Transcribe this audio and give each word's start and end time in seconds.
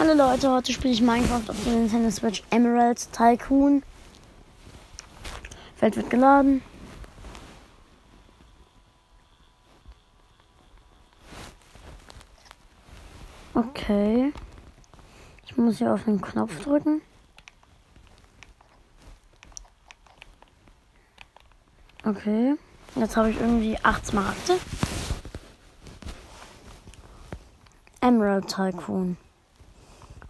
Hallo 0.00 0.14
Leute, 0.14 0.50
heute 0.50 0.72
spiele 0.72 0.94
ich 0.94 1.02
Minecraft 1.02 1.50
auf 1.50 1.62
der 1.62 1.74
Nintendo 1.74 2.10
Switch 2.10 2.42
Emerald 2.48 3.12
Tycoon. 3.12 3.82
Feld 5.76 5.94
wird 5.94 6.08
geladen. 6.08 6.62
Okay. 13.52 14.32
Ich 15.44 15.58
muss 15.58 15.76
hier 15.76 15.92
auf 15.92 16.04
den 16.04 16.18
Knopf 16.18 16.58
drücken. 16.60 17.02
Okay. 22.06 22.54
Jetzt 22.94 23.18
habe 23.18 23.28
ich 23.28 23.38
irgendwie 23.38 23.76
8 23.82 24.06
Smaragde. 24.06 24.58
Emerald 28.00 28.48
Tycoon. 28.48 29.18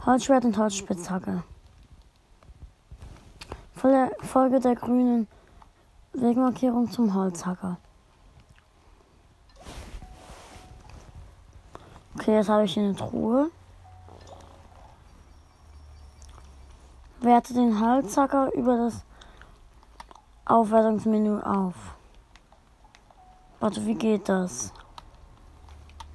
Holzschwert 0.06 0.44
und 0.44 0.56
Holzspitzhacke. 0.56 1.42
Folge 3.74 4.60
der 4.60 4.74
grünen 4.74 5.26
Wegmarkierung 6.12 6.90
zum 6.90 7.14
Holzhacker. 7.14 7.78
Okay, 12.14 12.36
jetzt 12.36 12.48
habe 12.48 12.64
ich 12.64 12.74
hier 12.74 12.82
eine 12.82 12.94
Truhe. 12.94 13.50
Werte 17.20 17.54
den 17.54 17.80
Holzhacker 17.80 18.52
über 18.54 18.76
das 18.76 19.02
Aufwertungsmenü 20.44 21.40
auf. 21.40 21.74
Warte, 23.60 23.84
wie 23.86 23.94
geht 23.94 24.28
das? 24.28 24.72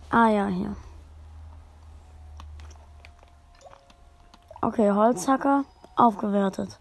Ah 0.09 0.30
ja, 0.30 0.48
hier. 0.48 0.76
Okay, 4.66 4.92
Holzhacker 4.92 5.64
aufgewertet. 5.96 6.80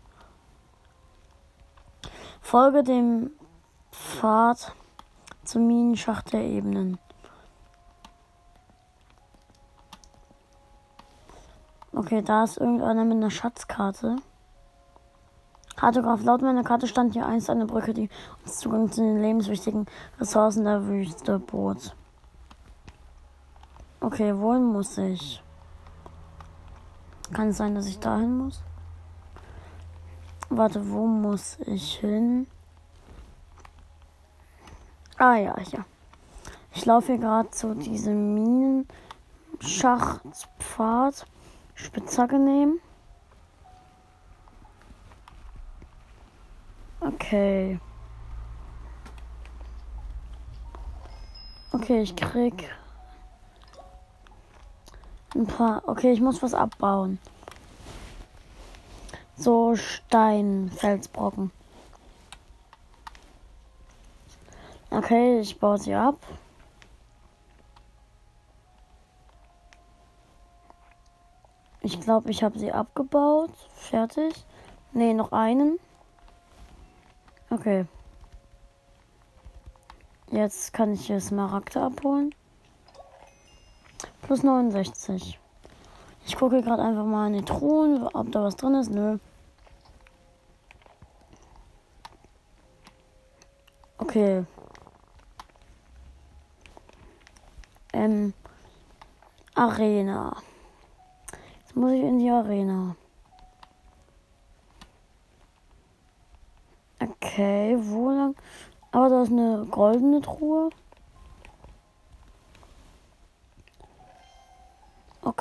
Folge 2.41 2.83
dem 2.83 3.31
Pfad 3.93 4.73
zum 5.45 5.67
Minenschacht 5.67 6.33
der 6.33 6.45
Ebenen. 6.45 6.99
Okay, 11.93 12.23
da 12.23 12.45
ist 12.45 12.57
irgendeiner 12.57 13.05
mit 13.05 13.19
einer 13.19 13.31
Schatzkarte. 13.31 14.17
Kartograf, 15.77 16.25
laut 16.25 16.41
meiner 16.41 16.65
Karte 16.65 16.87
stand 16.87 17.13
hier 17.13 17.27
einst 17.27 17.51
eine 17.51 17.67
Brücke, 17.67 17.93
die 17.93 18.09
uns 18.47 18.61
Zugang 18.61 18.91
zu 18.91 19.03
den 19.03 19.21
lebenswichtigen 19.21 19.85
Ressourcen 20.19 20.65
der 20.65 20.87
Wüste 20.87 21.39
bot. 21.39 21.95
Okay, 24.01 24.35
wohin 24.35 24.65
muss 24.65 24.97
ich? 24.97 25.44
Kann 27.35 27.49
es 27.49 27.59
sein, 27.59 27.75
dass 27.75 27.87
ich 27.87 27.99
dahin 27.99 28.39
muss? 28.39 28.63
Warte, 30.49 30.89
wo 30.91 31.07
muss 31.07 31.59
ich 31.67 31.97
hin? 31.97 32.47
Ah 35.19 35.35
ja, 35.35 35.57
ja. 35.73 35.85
Ich 36.73 36.87
laufe 36.87 37.09
hier 37.09 37.19
gerade 37.19 37.51
zu 37.51 37.75
diesem 37.75 38.35
Minenschachpfad. 39.59 41.27
Spitzhacke 41.75 42.39
nehmen. 42.39 42.79
Okay. 47.01 47.81
Okay, 51.73 52.03
ich 52.03 52.15
krieg 52.15 52.71
ein 55.35 55.47
paar. 55.47 55.83
Okay, 55.87 56.13
ich 56.13 56.21
muss 56.21 56.43
was 56.43 56.55
abbauen. 56.55 57.19
So 59.37 59.75
Stein, 59.77 60.71
Felsbrocken. 60.77 61.51
Okay, 64.91 65.41
ich 65.41 65.59
baue 65.59 65.79
sie 65.79 65.95
ab. 65.95 66.17
Ich 71.81 72.01
glaube, 72.01 72.31
ich 72.31 72.43
habe 72.43 72.59
sie 72.59 72.73
abgebaut. 72.73 73.51
Fertig. 73.75 74.33
Ne, 74.93 75.13
noch 75.15 75.33
einen. 75.33 75.79
Okay. 77.51 77.87
Jetzt 80.31 80.73
kann 80.73 80.93
ich 80.95 81.07
hier 81.07 81.21
Smaragde 81.21 81.83
abholen. 81.83 82.35
Plus 84.27 84.43
69. 84.43 85.39
Ich 86.27 86.37
gucke 86.37 86.63
gerade 86.63 86.83
einfach 86.83 87.05
mal 87.05 87.27
in 87.27 87.35
die 87.35 87.45
Truhen, 87.45 88.09
ob 88.09 88.33
da 88.33 88.43
was 88.43 88.57
drin 88.57 88.75
ist. 88.75 88.91
Nö. 88.91 89.19
Okay. 93.99 94.45
Ähm. 97.93 98.33
Arena. 99.55 100.37
Jetzt 101.61 101.77
muss 101.77 101.93
ich 101.93 102.03
in 102.03 102.19
die 102.19 102.31
Arena. 102.31 102.97
Okay, 106.99 107.77
wo 107.79 108.09
lang? 108.11 108.35
Aber 108.91 109.11
da 109.11 109.23
ist 109.23 109.33
eine 109.33 109.67
goldene 109.71 110.23
Truhe. 110.23 110.71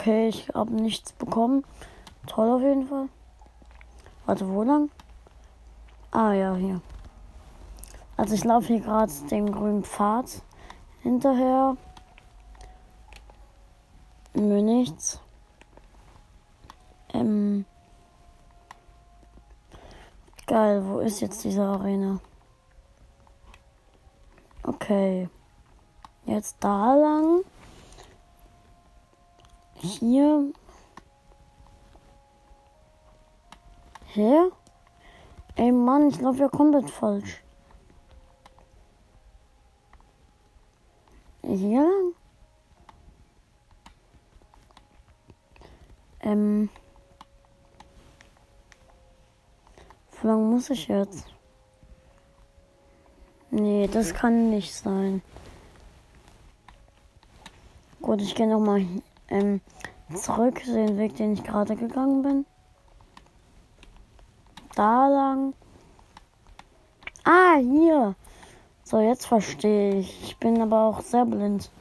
Okay, 0.03 0.27
ich 0.27 0.49
habe 0.53 0.73
nichts 0.73 1.13
bekommen. 1.13 1.63
Toll 2.27 2.49
auf 2.49 2.61
jeden 2.61 2.89
Fall. 2.89 3.07
Warte, 4.25 4.49
wo 4.49 4.61
lang? 4.63 4.91
Ah 6.11 6.33
ja, 6.33 6.55
hier. 6.55 6.81
Also 8.17 8.35
ich 8.35 8.43
laufe 8.43 8.67
hier 8.67 8.81
gerade 8.81 9.13
dem 9.31 9.49
grünen 9.49 9.85
Pfad 9.85 10.41
hinterher. 11.03 11.77
Nö, 14.33 14.61
nichts. 14.61 15.21
Ähm. 17.13 17.63
Geil, 20.47 20.85
wo 20.85 20.99
ist 20.99 21.21
jetzt 21.21 21.45
diese 21.45 21.63
Arena? 21.63 22.19
Okay. 24.63 25.29
Jetzt 26.25 26.57
da 26.59 26.93
lang. 26.93 27.45
Hier. 29.83 30.53
Hä? 34.13 34.49
Ey 35.57 35.71
Mann, 35.73 36.07
ich 36.07 36.21
laufe 36.21 36.39
ja 36.39 36.47
komplett 36.47 36.89
falsch. 36.89 37.43
Hier? 41.41 42.13
Ähm. 46.21 46.69
Wie 50.21 50.27
lange 50.27 50.45
muss 50.45 50.69
ich 50.69 50.87
jetzt? 50.87 51.27
Nee, 53.51 53.89
das 53.91 54.13
kann 54.13 54.49
nicht 54.49 54.73
sein. 54.73 55.21
Gut, 58.01 58.21
ich 58.21 58.33
gehe 58.33 58.47
nochmal 58.47 58.85
ähm, 59.29 59.61
zurück, 60.13 60.61
den 60.65 60.97
Weg, 60.97 61.15
den 61.15 61.33
ich 61.33 61.43
gerade 61.43 61.75
gegangen 61.75 62.21
bin. 62.21 62.45
Da 64.75 65.07
lang. 65.07 65.53
Ah, 67.23 67.57
hier. 67.57 68.15
So, 68.83 68.99
jetzt 68.99 69.25
verstehe 69.25 69.95
ich. 69.95 70.23
Ich 70.23 70.37
bin 70.37 70.61
aber 70.61 70.81
auch 70.81 71.01
sehr 71.01 71.25
blind. 71.25 71.71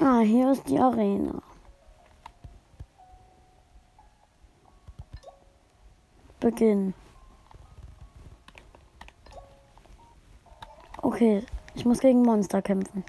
Ah, 0.00 0.20
hier 0.20 0.50
ist 0.50 0.68
die 0.68 0.78
Arena. 0.78 1.40
Beginn. 6.40 6.92
Okay, 11.00 11.44
ich 11.74 11.84
muss 11.84 12.00
gegen 12.00 12.22
Monster 12.22 12.60
kämpfen. 12.60 13.04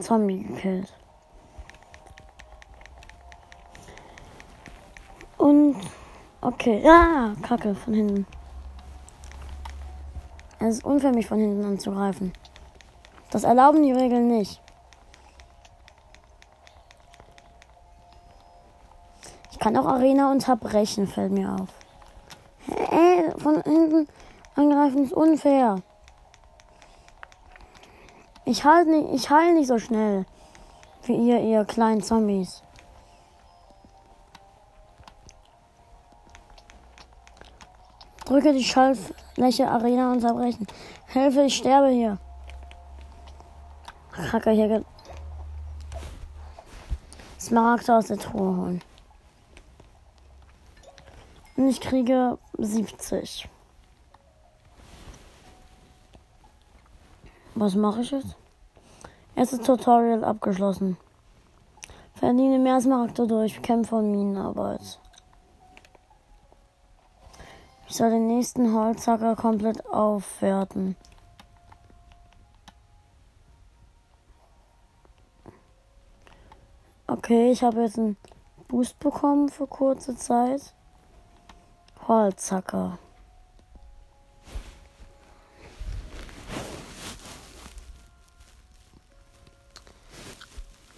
Zombie 0.00 0.42
gekillt. 0.42 0.92
Und 5.36 5.76
okay, 6.40 6.80
ja, 6.82 7.34
Kacke 7.42 7.74
von 7.74 7.94
hinten. 7.94 8.26
Es 10.60 10.76
ist 10.76 10.84
unfair, 10.84 11.12
mich 11.12 11.26
von 11.26 11.38
hinten 11.38 11.64
anzugreifen. 11.64 12.32
Das 13.30 13.44
erlauben 13.44 13.82
die 13.82 13.92
Regeln 13.92 14.28
nicht. 14.28 14.60
Ich 19.50 19.58
kann 19.58 19.76
auch 19.76 19.86
Arena 19.86 20.30
unterbrechen, 20.30 21.06
fällt 21.06 21.32
mir 21.32 21.52
auf. 21.52 21.68
Hä? 22.66 23.32
Von 23.38 23.62
hinten 23.62 24.06
angreifen 24.54 25.04
ist 25.04 25.12
unfair. 25.12 25.82
Ich 28.52 28.64
halte 28.64 28.90
nicht, 28.90 29.14
ich 29.14 29.30
heile 29.30 29.54
nicht 29.54 29.68
so 29.68 29.78
schnell. 29.78 30.26
Wie 31.04 31.14
ihr, 31.14 31.40
ihr 31.40 31.64
kleinen 31.64 32.02
Zombies. 32.02 32.62
Drücke 38.26 38.52
die 38.52 38.62
Schallfläche 38.62 39.70
Arena 39.70 40.12
unterbrechen. 40.12 40.66
Hilfe, 41.06 41.44
ich 41.44 41.56
sterbe 41.56 41.88
hier. 41.88 42.18
Hacker 44.12 44.50
hier. 44.50 44.68
Ge 44.68 44.84
Smaragde 47.40 47.96
aus 47.96 48.08
der 48.08 48.18
Truhe 48.18 48.54
holen. 48.54 48.82
Und 51.56 51.68
ich 51.68 51.80
kriege 51.80 52.36
70. 52.58 53.48
Was 57.54 57.74
mache 57.74 58.02
ich 58.02 58.10
jetzt? 58.10 58.41
Erstes 59.34 59.60
Tutorial 59.60 60.24
abgeschlossen. 60.24 60.98
Verdiene 62.14 62.58
mehr 62.58 62.80
Smaragde 62.80 63.26
durch 63.26 63.62
Kämpfe 63.62 63.96
und 63.96 64.10
Minenarbeit. 64.10 65.00
Ich 67.88 67.96
soll 67.96 68.10
den 68.10 68.26
nächsten 68.26 68.74
Holzhacker 68.74 69.34
komplett 69.34 69.84
aufwerten. 69.86 70.96
Okay, 77.06 77.50
ich 77.50 77.62
habe 77.62 77.82
jetzt 77.82 77.98
einen 77.98 78.16
Boost 78.68 78.98
bekommen 78.98 79.48
für 79.48 79.66
kurze 79.66 80.16
Zeit. 80.16 80.74
Holzhacker. 82.08 82.98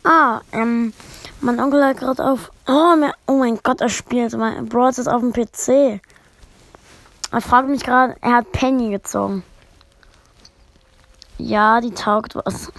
Ah, 0.05 0.43
ähm, 0.53 0.93
mein 1.41 1.59
Onkel 1.59 1.83
hat 1.83 1.97
gerade 1.97 2.23
auf. 2.23 2.53
Oh, 2.67 2.95
mein, 2.97 3.12
oh 3.27 3.39
mein 3.39 3.59
Gott, 3.62 3.81
er 3.81 3.89
spielt. 3.89 4.37
Mein 4.37 4.69
Broad 4.69 4.99
ist 4.99 5.09
auf 5.09 5.21
dem 5.21 5.33
PC. 5.33 6.01
Er 7.31 7.41
fragt 7.41 7.69
mich 7.69 7.83
gerade, 7.83 8.15
er 8.21 8.35
hat 8.37 8.53
Penny 8.53 8.91
gezogen. 8.91 9.43
Ja, 11.39 11.81
die 11.81 11.93
taugt 11.93 12.37
was. 12.37 12.71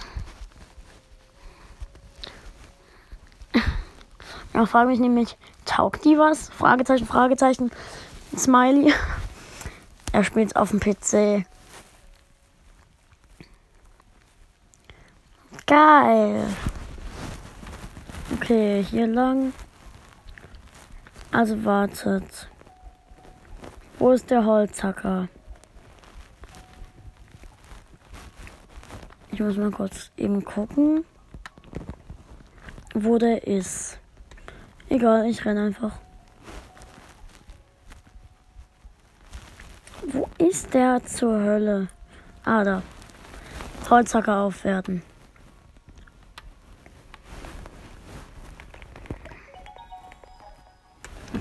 Er 4.52 4.66
fragt 4.66 4.88
mich 4.88 5.00
nämlich, 5.00 5.36
taugt 5.66 6.06
die 6.06 6.16
was? 6.16 6.48
Fragezeichen, 6.48 7.06
Fragezeichen, 7.06 7.70
Smiley. 8.34 8.94
Er 10.12 10.24
spielt 10.24 10.56
auf 10.56 10.70
dem 10.70 10.80
PC. 10.80 11.44
Geil. 15.66 16.48
Okay, 18.34 18.82
hier 18.82 19.06
lang. 19.06 19.52
Also 21.30 21.64
wartet. 21.64 22.48
Wo 23.98 24.10
ist 24.10 24.30
der 24.30 24.44
Holzhacker? 24.44 25.28
Ich 29.30 29.40
muss 29.40 29.56
mal 29.56 29.70
kurz 29.70 30.10
eben 30.16 30.44
gucken, 30.44 31.04
wo 32.94 33.18
der 33.18 33.46
ist. 33.46 33.98
Egal, 34.88 35.26
ich 35.26 35.44
renne 35.44 35.66
einfach. 35.66 35.92
Wo 40.06 40.28
ist 40.38 40.74
der 40.74 41.04
zur 41.04 41.38
Hölle? 41.38 41.88
Ah, 42.44 42.64
da. 42.64 42.82
Holzhacker 43.90 44.38
aufwerten. 44.38 45.02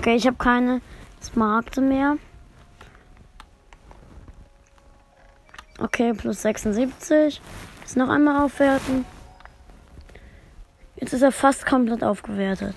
Okay, 0.06 0.18
ich 0.18 0.28
habe 0.28 0.38
keine 0.38 0.82
Smaragde 1.20 1.82
mehr. 1.82 2.18
Okay, 5.80 6.14
plus 6.14 6.44
76. 6.44 7.42
Jetzt 7.80 7.98
noch 7.98 8.10
einmal 8.10 8.46
aufwerten. 8.46 9.04
Jetzt 10.98 11.14
ist 11.14 11.24
er 11.24 11.32
fast 11.32 11.66
komplett 11.66 12.04
aufgewertet. 12.04 12.76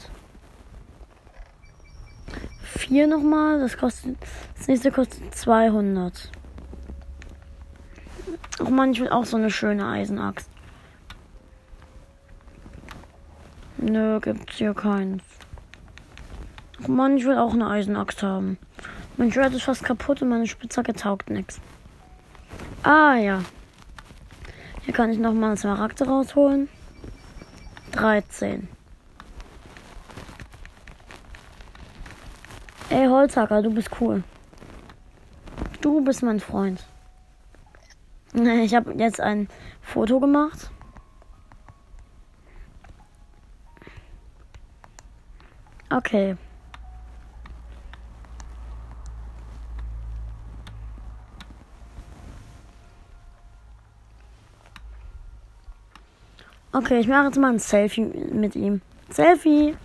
Vier 2.63 3.07
nochmal. 3.07 3.61
Das 3.61 3.77
kostet. 3.77 4.17
Das 4.57 4.67
nächste 4.67 4.91
kostet 4.91 5.35
200. 5.35 6.33
Ach 8.65 8.71
man, 8.71 8.93
ich 8.93 9.01
will 9.01 9.11
auch 9.11 9.27
so 9.27 9.37
eine 9.37 9.51
schöne 9.51 9.87
Eisenaxt. 9.87 10.49
Nö, 13.77 14.19
gibt's 14.19 14.57
hier 14.57 14.73
keins. 14.73 15.28
Ach 16.83 16.89
man, 16.89 17.17
ich 17.17 17.25
will 17.25 17.39
auch 17.39 17.53
eine 17.53 17.69
Eisenaxt 17.69 18.23
haben. 18.23 18.59
Mein 19.17 19.33
Schwert 19.33 19.53
ist 19.55 19.63
fast 19.63 19.83
kaputt 19.83 20.23
und 20.23 20.29
meine 20.29 20.47
Spitzhacke 20.47 20.95
taugt 20.95 21.31
nichts. 21.31 21.61
Ah 22.83 23.17
ja. 23.17 23.43
Hier 24.83 24.95
kann 24.95 25.11
ich 25.11 25.19
nochmal 25.19 25.51
ein 25.51 25.57
Smaragde 25.57 26.07
rausholen. 26.07 26.69
13. 27.93 28.69
Ey, 32.91 33.07
Holzhacker, 33.07 33.61
du 33.61 33.71
bist 33.71 33.91
cool. 34.01 34.23
Du 35.81 36.01
bist 36.03 36.23
mein 36.23 36.41
Freund. 36.41 36.87
Ich 38.35 38.75
habe 38.75 38.93
jetzt 38.93 39.21
ein 39.21 39.49
Foto 39.83 40.21
gemacht. 40.21 40.71
Okay. 45.91 46.37
Okay, 56.79 57.01
ich 57.01 57.09
mache 57.09 57.25
jetzt 57.25 57.39
mal 57.39 57.51
ein 57.51 57.59
Selfie 57.59 58.05
mit 58.05 58.55
ihm. 58.55 58.83
Selfie! 59.11 59.77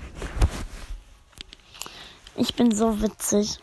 Ich 2.35 2.53
bin 2.55 2.69
so 2.69 3.01
witzig. 3.01 3.57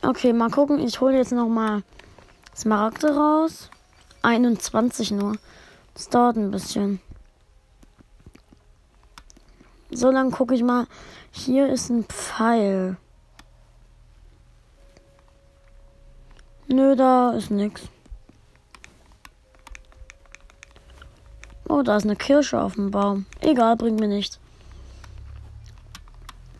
Okay, 0.00 0.32
mal 0.32 0.50
gucken. 0.50 0.78
Ich 0.78 0.98
hole 1.02 1.14
jetzt 1.14 1.32
noch 1.32 1.48
mal 1.48 1.82
Smaragde 2.56 3.14
raus. 3.14 3.68
21 4.22 5.10
nur. 5.10 5.36
Das 5.92 6.08
dauert 6.08 6.36
ein 6.36 6.50
bisschen. 6.50 7.00
So, 9.90 10.10
dann 10.10 10.30
gucke 10.30 10.54
ich 10.54 10.62
mal. 10.62 10.86
Hier 11.32 11.68
ist 11.68 11.90
ein 11.90 12.04
Pfeil. 12.04 12.96
Nö, 16.66 16.96
da 16.96 17.32
ist 17.32 17.50
nichts. 17.50 17.90
Oh, 21.68 21.82
da 21.82 21.96
ist 21.96 22.04
eine 22.04 22.16
Kirsche 22.16 22.60
auf 22.60 22.74
dem 22.74 22.90
Baum. 22.90 23.26
Egal, 23.40 23.76
bringt 23.76 23.98
mir 23.98 24.08
nichts. 24.08 24.38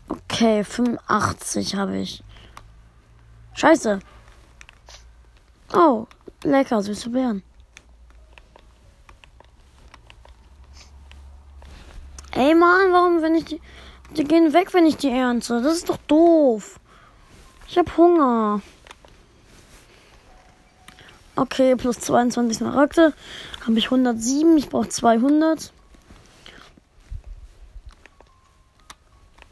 Okay, 0.08 0.64
85 0.64 1.76
habe 1.76 1.98
ich. 1.98 2.22
Scheiße. 3.54 4.00
Oh, 5.72 6.06
lecker, 6.42 6.82
süße 6.82 7.10
Beeren. 7.10 7.42
Ey, 12.32 12.54
Mann, 12.54 12.92
warum, 12.92 13.22
wenn 13.22 13.34
ich 13.34 13.44
die. 13.46 13.60
Die 14.16 14.24
gehen 14.24 14.52
weg, 14.52 14.72
wenn 14.72 14.86
ich 14.86 14.96
die 14.96 15.10
ernte. 15.10 15.60
Das 15.62 15.74
ist 15.74 15.88
doch 15.88 15.98
doof. 16.06 16.78
Ich 17.66 17.76
hab 17.76 17.96
Hunger. 17.96 18.60
Okay, 21.36 21.76
plus 21.76 22.00
22 22.00 22.56
Smaragde. 22.56 23.12
Habe 23.66 23.78
ich 23.78 23.84
107. 23.86 24.56
Ich 24.56 24.70
brauche 24.70 24.88
200. 24.88 25.70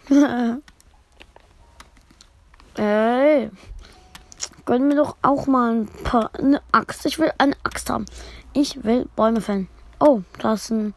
Ey. 2.77 3.51
Gönn 4.65 4.89
mir 4.89 4.97
doch 4.97 5.17
auch 5.21 5.47
mal 5.47 5.75
ein 5.75 5.87
paar. 6.05 6.35
Eine 6.35 6.63
Axt. 6.73 7.05
Ich 7.05 7.19
will 7.19 7.31
eine 7.37 7.55
Axt 7.65 7.91
haben. 7.91 8.07
Ich 8.55 8.83
will 8.83 9.07
Bäume 9.15 9.43
fällen. 9.43 9.69
Oh, 10.01 10.23
da 10.39 10.55
ist 10.55 10.71
ein. 10.71 10.95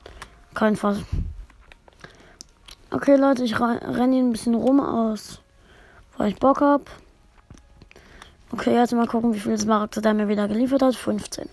Kein 0.53 0.77
Fass. 0.77 0.99
Okay, 2.91 3.17
Leute, 3.17 3.43
ich 3.43 3.59
renne 3.59 4.15
hier 4.15 4.23
ein 4.23 4.31
bisschen 4.31 4.55
rum 4.55 4.79
aus. 4.79 5.41
Weil 6.15 6.29
ich 6.29 6.39
Bock 6.39 6.61
hab. 6.61 6.89
Okay, 8.51 8.73
jetzt 8.73 8.93
mal 8.93 9.07
gucken, 9.07 9.33
wie 9.33 9.39
viel 9.39 9.57
Smaragde 9.57 10.01
der 10.01 10.13
mir 10.13 10.27
wieder 10.27 10.47
geliefert 10.47 10.81
hat. 10.81 10.95
15. 10.95 11.49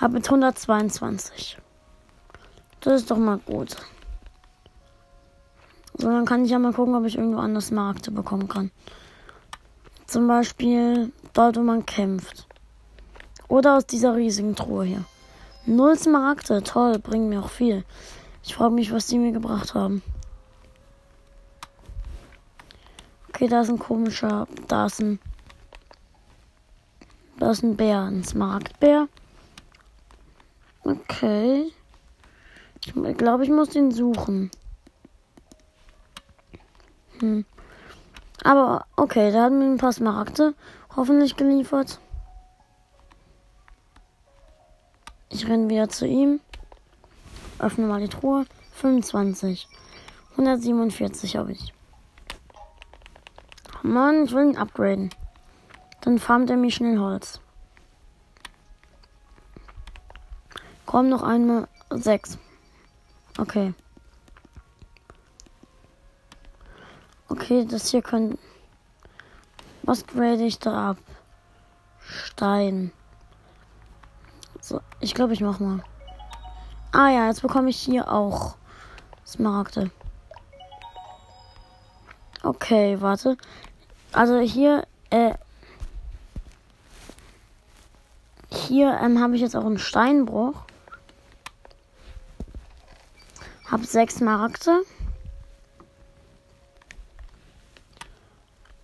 Hab 0.00 0.12
mit 0.12 0.24
122. 0.26 1.58
Das 2.80 3.02
ist 3.02 3.10
doch 3.10 3.18
mal 3.18 3.38
gut. 3.38 3.76
So, 5.96 6.08
dann 6.08 6.24
kann 6.24 6.44
ich 6.44 6.52
ja 6.52 6.58
mal 6.60 6.72
gucken, 6.72 6.94
ob 6.94 7.04
ich 7.04 7.16
irgendwo 7.16 7.40
anders 7.40 7.66
Smaragde 7.66 8.12
bekommen 8.12 8.46
kann. 8.46 8.70
Zum 10.06 10.28
Beispiel 10.28 11.12
dort, 11.32 11.56
wo 11.56 11.62
man 11.62 11.84
kämpft. 11.84 12.46
Oder 13.48 13.76
aus 13.76 13.86
dieser 13.86 14.14
riesigen 14.14 14.54
Truhe 14.54 14.84
hier. 14.84 15.04
Null 15.66 15.98
Smaragde, 15.98 16.62
toll, 16.62 16.98
bringen 16.98 17.28
mir 17.28 17.40
auch 17.40 17.50
viel. 17.50 17.84
Ich 18.44 18.54
frage 18.54 18.74
mich, 18.74 18.92
was 18.92 19.08
die 19.08 19.18
mir 19.18 19.32
gebracht 19.32 19.74
haben. 19.74 20.02
Okay, 23.28 23.48
da 23.48 23.60
ist 23.60 23.68
ein 23.68 23.78
komischer, 23.78 24.46
da 24.68 24.86
ist 24.86 25.00
ein, 25.00 25.18
da 27.38 27.50
ist 27.50 27.62
ein 27.62 27.76
Bär, 27.76 28.02
ein 28.02 28.24
Smaragdbär. 28.24 29.08
Okay. 30.84 31.72
Ich 32.80 33.16
glaube, 33.16 33.44
ich 33.44 33.50
muss 33.50 33.70
den 33.70 33.90
suchen. 33.90 34.50
Hm. 37.20 37.44
Aber 38.44 38.86
okay, 38.96 39.30
der 39.30 39.42
hat 39.42 39.52
mir 39.52 39.64
ein 39.64 39.78
paar 39.78 39.92
Smaragde 39.92 40.54
hoffentlich 40.96 41.36
geliefert. 41.36 42.00
Ich 45.30 45.46
renne 45.46 45.68
wieder 45.68 45.88
zu 45.88 46.06
ihm. 46.06 46.40
Öffne 47.58 47.86
mal 47.86 48.00
die 48.00 48.08
Truhe. 48.08 48.46
25. 48.74 49.68
147 50.32 51.36
habe 51.36 51.52
ich. 51.52 51.74
Mann, 53.82 54.24
ich 54.24 54.32
will 54.32 54.50
ihn 54.50 54.56
upgraden. 54.56 55.10
Dann 56.00 56.18
farmt 56.18 56.50
er 56.50 56.56
mir 56.56 56.70
schnell 56.70 56.98
Holz. 56.98 57.40
Komm, 60.86 61.08
noch 61.08 61.22
einmal. 61.22 61.68
6. 61.90 62.38
Okay. 63.38 63.74
Okay, 67.28 67.66
das 67.66 67.90
hier 67.90 68.02
kann. 68.02 68.38
Was 69.82 70.06
grade 70.06 70.44
ich 70.44 70.58
da 70.58 70.90
ab? 70.90 70.98
Stein. 72.00 72.92
So, 74.60 74.80
ich 75.00 75.14
glaube, 75.14 75.32
ich 75.34 75.40
mach 75.40 75.60
mal. 75.60 75.82
Ah 76.92 77.08
ja, 77.10 77.26
jetzt 77.26 77.42
bekomme 77.42 77.70
ich 77.70 77.78
hier 77.78 78.10
auch 78.10 78.56
Smaragde. 79.26 79.90
Okay, 82.42 83.00
warte. 83.00 83.36
Also 84.12 84.38
hier, 84.38 84.86
äh, 85.10 85.34
hier 88.68 88.98
ähm, 89.02 89.20
habe 89.20 89.34
ich 89.34 89.40
jetzt 89.40 89.56
auch 89.56 89.64
einen 89.64 89.78
Steinbruch. 89.78 90.62
Hab 93.70 93.84
sechs 93.84 94.16
Smaragde. 94.16 94.82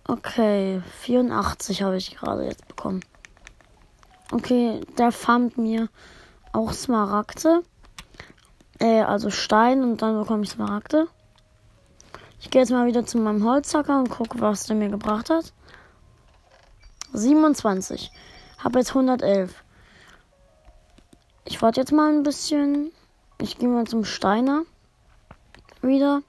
Okay, 0.07 0.81
84 1.01 1.81
habe 1.81 1.97
ich 1.97 2.15
gerade 2.15 2.45
jetzt 2.45 2.67
bekommen. 2.67 3.01
Okay, 4.31 4.81
der 4.97 5.11
farmt 5.11 5.57
mir 5.57 5.89
auch 6.51 6.73
Smaragde. 6.73 7.63
Äh, 8.79 9.01
also 9.01 9.29
Stein 9.29 9.83
und 9.83 10.01
dann 10.01 10.19
bekomme 10.19 10.43
ich 10.43 10.51
Smaragde. 10.51 11.07
Ich 12.39 12.51
gehe 12.51 12.61
jetzt 12.61 12.71
mal 12.71 12.85
wieder 12.85 13.05
zu 13.05 13.17
meinem 13.17 13.43
Holzhacker 13.43 13.97
und 13.97 14.09
gucke, 14.09 14.39
was 14.41 14.65
der 14.65 14.75
mir 14.75 14.89
gebracht 14.89 15.31
hat. 15.31 15.53
27. 17.13 18.11
Habe 18.59 18.79
jetzt 18.79 18.89
111. 18.89 19.64
Ich 21.55 21.61
warte 21.61 21.79
jetzt 21.79 21.93
mal 21.93 22.11
ein 22.11 22.23
bisschen. 22.23 22.91
Ich 23.39 23.57
gehe 23.57 23.69
mal 23.69 23.87
zum 23.87 24.03
Steiner. 24.03 24.63
Wieder. 25.81 26.21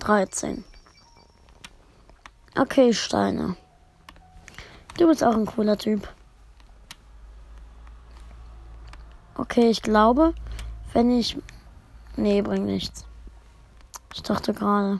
13. 0.00 0.64
Okay, 2.58 2.92
Steiner. 2.92 3.54
Du 4.98 5.06
bist 5.06 5.22
auch 5.22 5.36
ein 5.36 5.46
cooler 5.46 5.78
Typ. 5.78 6.12
Okay, 9.36 9.70
ich 9.70 9.80
glaube, 9.80 10.34
wenn 10.92 11.16
ich. 11.16 11.36
Nee, 12.16 12.42
bringt 12.42 12.66
nichts. 12.66 13.06
Ich 14.12 14.24
dachte 14.24 14.54
gerade. 14.54 14.98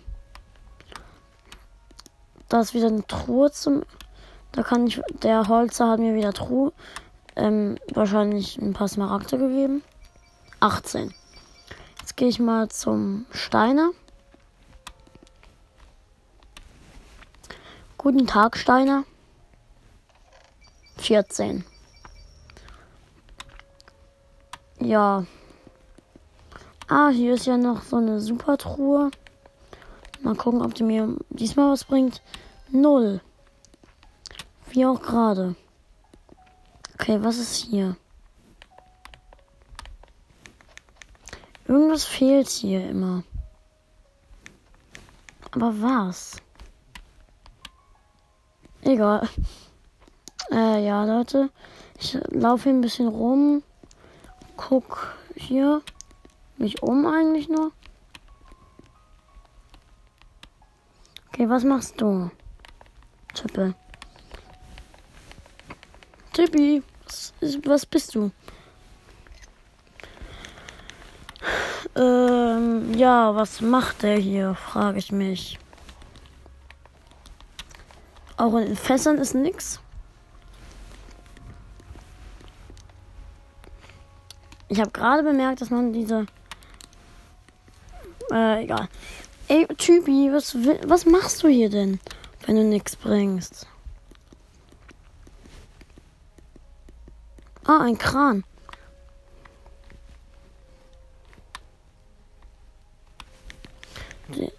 Da 2.48 2.60
ist 2.60 2.74
wieder 2.74 2.86
eine 2.86 3.04
Truhe 3.08 3.50
zum. 3.50 3.82
Da 4.52 4.62
kann 4.62 4.86
ich. 4.86 5.02
Der 5.24 5.48
Holzer 5.48 5.90
hat 5.90 5.98
mir 5.98 6.14
wieder 6.14 6.32
Truhe. 6.32 6.72
Ähm, 7.36 7.78
wahrscheinlich 7.92 8.58
ein 8.58 8.72
paar 8.72 8.88
Smaragde 8.88 9.38
gegeben. 9.38 9.82
18. 10.60 11.12
Jetzt 12.00 12.16
gehe 12.16 12.28
ich 12.28 12.38
mal 12.38 12.68
zum 12.68 13.26
Steiner. 13.30 13.90
Guten 17.98 18.26
Tag, 18.26 18.56
Steiner. 18.56 19.04
14. 20.98 21.64
Ja. 24.80 25.24
Ah, 26.88 27.08
hier 27.08 27.34
ist 27.34 27.46
ja 27.46 27.56
noch 27.56 27.82
so 27.82 27.96
eine 27.96 28.20
Supertruhe. 28.20 29.10
Mal 30.22 30.36
gucken, 30.36 30.62
ob 30.62 30.74
die 30.74 30.82
mir 30.82 31.16
diesmal 31.30 31.72
was 31.72 31.84
bringt. 31.84 32.22
Null. 32.70 33.20
Wie 34.70 34.86
auch 34.86 35.00
gerade. 35.00 35.56
Okay, 36.94 37.22
was 37.22 37.38
ist 37.38 37.56
hier? 37.56 37.96
Irgendwas 41.66 42.04
fehlt 42.04 42.48
hier 42.48 42.88
immer. 42.88 43.24
Aber 45.50 45.80
was? 45.80 46.36
Egal. 48.82 49.28
Äh, 50.50 50.84
ja, 50.86 51.04
Leute. 51.04 51.50
Ich 51.98 52.18
laufe 52.28 52.64
hier 52.64 52.74
ein 52.74 52.82
bisschen 52.82 53.08
rum 53.08 53.62
guck 54.56 55.14
hier 55.34 55.82
mich 56.56 56.82
um 56.82 57.06
eigentlich 57.06 57.48
nur. 57.48 57.72
Okay, 61.28 61.48
was 61.48 61.64
machst 61.64 62.00
du? 62.00 62.30
Tippe. 63.34 63.74
Tippi, 66.34 66.82
was, 67.04 67.32
was 67.64 67.86
bist 67.86 68.16
du? 68.16 68.32
Ähm, 71.94 72.92
ja, 72.94 73.36
was 73.36 73.60
macht 73.60 74.02
der 74.02 74.18
hier, 74.18 74.56
frage 74.56 74.98
ich 74.98 75.12
mich. 75.12 75.60
Auch 78.36 78.56
in 78.56 78.74
Fässern 78.74 79.18
ist 79.18 79.36
nix. 79.36 79.78
Ich 84.66 84.80
habe 84.80 84.90
gerade 84.90 85.22
bemerkt, 85.22 85.60
dass 85.60 85.70
man 85.70 85.92
diese. 85.92 86.26
Äh, 88.32 88.64
egal. 88.64 88.88
Ey, 89.46 89.68
Typi, 89.76 90.32
was, 90.32 90.56
was 90.84 91.06
machst 91.06 91.44
du 91.44 91.48
hier 91.48 91.70
denn, 91.70 92.00
wenn 92.44 92.56
du 92.56 92.64
nichts 92.64 92.96
bringst? 92.96 93.68
Ah, 97.66 97.80
ein 97.80 97.96
Kran. 97.96 98.44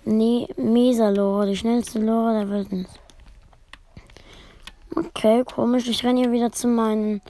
Nee, 0.06 0.48
Mesalore, 0.58 1.48
die 1.48 1.58
schnellste 1.58 2.00
Lore 2.00 2.34
der 2.34 2.50
Wildnis. 2.50 2.88
Okay, 4.96 5.44
komisch. 5.44 5.88
Ich 5.88 6.04
renne 6.04 6.22
hier 6.22 6.32
wieder 6.32 6.52
zu 6.52 6.68
meinen 6.68 7.22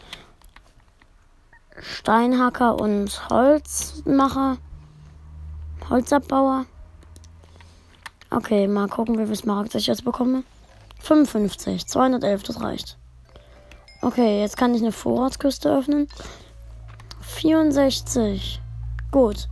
Steinhacker 1.78 2.80
und 2.80 3.30
Holzmacher. 3.30 4.58
Holzabbauer. 5.90 6.66
Okay, 8.30 8.68
mal 8.68 8.88
gucken, 8.88 9.18
wie 9.18 9.26
viel 9.26 9.36
Smaragd 9.36 9.76
ich 9.76 9.88
jetzt 9.88 10.06
bekomme. 10.06 10.44
55, 11.00 11.86
211, 11.86 12.44
das 12.44 12.62
reicht. 12.62 12.98
Okay, 14.06 14.40
jetzt 14.40 14.56
kann 14.56 14.76
ich 14.76 14.84
eine 14.84 14.92
Vorratsküste 14.92 15.76
öffnen. 15.76 16.08
64. 17.22 18.62
Gut. 19.10 19.50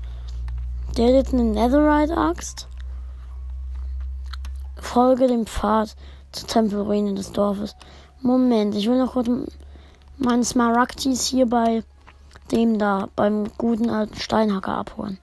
Der 0.96 1.08
hat 1.08 1.14
jetzt 1.16 1.34
eine 1.34 1.44
Netherite-Axt. 1.44 2.68
Folge 4.80 5.26
dem 5.26 5.48
Pfad 5.48 5.96
zur 6.32 6.48
Tempelruine 6.48 7.16
des 7.16 7.32
Dorfes. 7.32 7.76
Moment, 8.22 8.76
ich 8.76 8.88
will 8.88 9.00
noch 9.00 9.14
kurz 9.14 9.28
meine 10.18 10.46
Smaragdis 10.46 11.26
hier 11.26 11.48
bei 11.48 11.84
dem 12.52 12.78
da 12.78 13.10
beim 13.16 13.52
guten 13.58 13.90
alten 13.90 14.18
Steinhacker 14.18 14.78
abholen. 14.78 15.18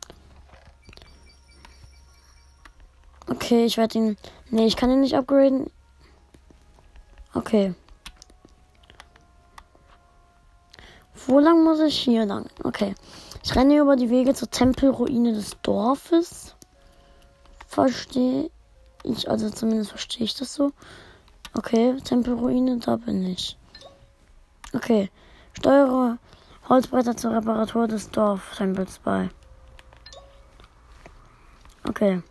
Okay, 3.29 3.65
ich 3.65 3.77
werde 3.77 3.97
ihn. 3.97 4.17
Nee, 4.51 4.67
ich 4.67 4.75
kann 4.75 4.91
ihn 4.91 5.03
nicht 5.03 5.15
upgraden. 5.15 5.71
Okay. 7.33 7.77
Wo 11.27 11.39
lang 11.39 11.65
muss 11.65 11.81
ich 11.81 11.99
hier 11.99 12.27
lang? 12.27 12.49
Okay. 12.65 12.95
Ich 13.43 13.55
renne 13.55 13.79
über 13.79 13.97
die 13.97 14.11
Wege 14.11 14.35
zur 14.35 14.51
Tempelruine 14.51 15.33
des 15.33 15.57
Dorfes. 15.63 16.55
Verstehe 17.67 18.51
ich, 19.03 19.31
also 19.31 19.49
zumindest 19.51 19.91
verstehe 19.91 20.25
ich 20.25 20.35
das 20.35 20.55
so. 20.55 20.73
Okay, 21.55 21.97
Tempelruine, 22.05 22.79
da 22.79 22.97
bin 22.97 23.25
ich. 23.25 23.57
Okay. 24.73 25.11
Steuere 25.53 26.19
Holzbretter 26.69 27.17
zur 27.17 27.33
Reparatur 27.33 27.89
des 27.89 28.11
Dorftempels 28.11 29.01
bei. 29.01 29.31
Okay. 31.89 32.23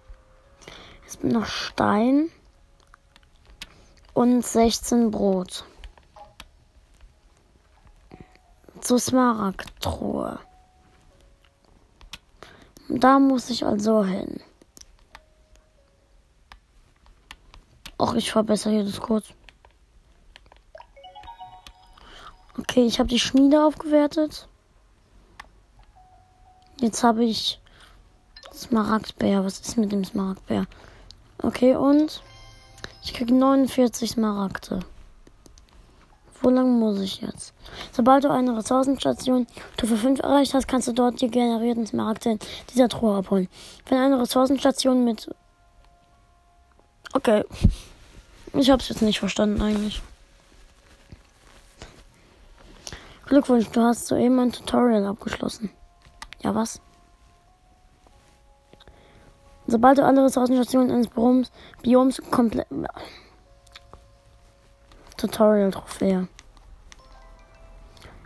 Jetzt 1.03 1.24
noch 1.24 1.46
Stein 1.46 2.29
und 4.13 4.46
16 4.46 5.12
Brot. 5.12 5.65
Zur 8.89 8.98
Smaragdtruhe. 8.98 10.39
Da 12.88 13.19
muss 13.19 13.51
ich 13.51 13.63
also 13.63 14.03
hin. 14.03 14.39
Ach, 18.00 18.15
ich 18.15 18.31
verbessere 18.31 18.74
hier 18.74 18.86
das 18.86 19.00
kurz. 19.00 19.27
Okay, 22.58 22.84
ich 22.88 22.98
habe 22.98 23.10
die 23.10 23.19
Schmiede 23.19 23.63
aufgewertet. 23.63 24.50
Jetzt 26.79 27.03
habe 27.03 27.24
ich 27.24 27.62
Smaragdbär. 28.51 29.46
Was 29.46 29.60
ist 29.60 29.77
mit 29.77 29.91
dem 29.91 30.03
Smaragdbär? 30.03 30.65
Okay, 31.43 31.75
und 31.75 32.24
ich 33.03 33.13
kriege 33.13 33.36
49 33.36 34.10
Smaragde. 34.10 34.79
Wo 36.41 36.50
lang 36.50 36.79
muss 36.79 37.00
ich 37.00 37.22
jetzt? 37.22 37.53
Sobald 37.91 38.24
du 38.24 38.29
eine 38.31 38.55
Ressourcenstation 38.55 39.46
Stufe 39.74 39.98
5 39.98 40.19
erreicht 40.19 40.53
hast, 40.53 40.67
kannst 40.67 40.88
du 40.88 40.93
dort 40.93 41.19
die 41.22 41.29
generierten 41.29 41.86
Smaragde 41.86 42.39
dieser 42.74 42.88
Truhe 42.88 43.17
abholen. 43.17 43.50
Wenn 43.88 43.98
eine 43.98 44.19
Ressourcenstation 44.19 45.03
mit... 45.03 45.29
Okay. 47.13 47.43
Ich 48.53 48.69
hab's 48.69 48.89
jetzt 48.89 49.01
nicht 49.01 49.19
verstanden 49.19 49.62
eigentlich. 49.62 50.01
Glückwunsch, 53.25 53.69
du 53.69 53.81
hast 53.81 54.08
soeben 54.08 54.39
ein 54.39 54.51
Tutorial 54.51 55.05
abgeschlossen. 55.05 55.69
Ja, 56.41 56.55
was? 56.55 56.81
Sobald 59.67 60.00
du 60.00 60.05
alle 60.05 60.24
Ressourcenstationen 60.24 60.89
eines 60.89 61.10
Bioms, 61.10 61.51
Bioms 61.84 62.22
komplett. 62.31 62.67
Tutorial-Trophäe. 65.19 66.27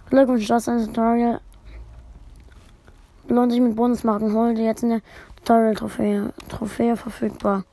Glückwunsch, 0.10 0.48
du 0.48 0.54
hast 0.54 0.70
ein 0.70 0.86
Tutorial. 0.86 1.42
Lohnt 3.28 3.52
sich 3.52 3.62
mit 3.62 3.76
Bonusmarken. 3.76 4.34
Hol 4.34 4.54
dir 4.54 4.66
jetzt 4.66 4.84
eine 4.84 5.02
Tutorial-Trophäe 5.38 6.32
Trophäe 6.50 6.96
verfügbar. 6.96 7.64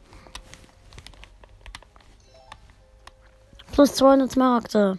Plus 3.73 3.95
200 3.95 4.33
Smaragde. 4.33 4.99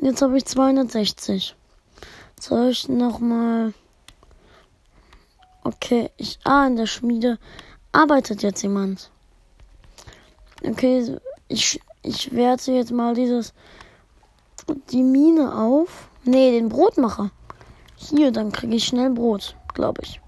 Jetzt 0.00 0.22
habe 0.22 0.36
ich 0.36 0.46
260. 0.46 1.54
Soll 2.40 2.70
ich 2.70 2.88
nochmal. 2.88 3.74
Okay, 5.62 6.10
ich. 6.16 6.38
Ah, 6.44 6.66
in 6.66 6.76
der 6.76 6.86
Schmiede 6.86 7.38
arbeitet 7.92 8.42
jetzt 8.42 8.62
jemand. 8.62 9.10
Okay, 10.64 11.18
ich, 11.48 11.80
ich 12.02 12.34
werte 12.34 12.72
jetzt 12.72 12.92
mal 12.92 13.14
dieses. 13.14 13.52
Die 14.90 15.02
Mine 15.02 15.56
auf. 15.56 16.08
Nee, 16.24 16.52
den 16.52 16.68
Brotmacher. 16.68 17.30
Hier, 17.96 18.30
dann 18.30 18.52
kriege 18.52 18.76
ich 18.76 18.84
schnell 18.84 19.10
Brot, 19.10 19.56
glaube 19.74 20.02
ich. 20.02 20.20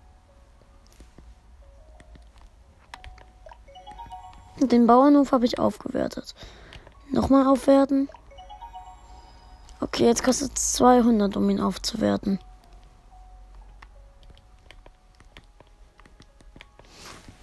Den 4.60 4.86
Bauernhof 4.86 5.32
habe 5.32 5.46
ich 5.46 5.58
aufgewertet. 5.58 6.34
Nochmal 7.10 7.46
aufwerten. 7.46 8.08
Okay, 9.80 10.06
jetzt 10.06 10.22
kostet 10.24 10.56
es 10.56 10.72
200, 10.74 11.36
um 11.36 11.50
ihn 11.50 11.60
aufzuwerten. 11.60 12.38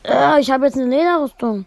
Äh, 0.03 0.39
ich 0.39 0.49
habe 0.51 0.65
jetzt 0.65 0.77
eine 0.77 0.87
Lederrüstung. 0.87 1.65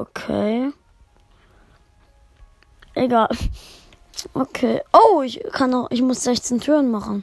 Okay. 0.00 0.72
Egal. 2.94 3.28
Okay. 4.32 4.80
Oh, 4.92 5.20
ich 5.22 5.40
kann 5.52 5.70
noch. 5.70 5.90
Ich 5.90 6.00
muss 6.00 6.24
16 6.24 6.58
Türen 6.60 6.90
machen. 6.90 7.22